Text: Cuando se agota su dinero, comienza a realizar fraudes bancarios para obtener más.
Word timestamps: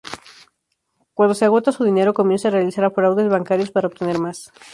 Cuando 1.13 1.35
se 1.35 1.45
agota 1.45 1.71
su 1.71 1.83
dinero, 1.83 2.15
comienza 2.15 2.47
a 2.47 2.51
realizar 2.51 2.91
fraudes 2.91 3.29
bancarios 3.29 3.69
para 3.69 3.85
obtener 3.87 4.17
más. 4.17 4.51